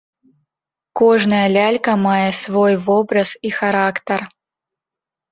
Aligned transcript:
Кожная 0.99 1.41
лялька 1.55 1.93
мае 2.05 2.29
свой 2.43 2.73
вобраз 2.85 3.29
і 3.49 3.53
характар. 3.59 4.19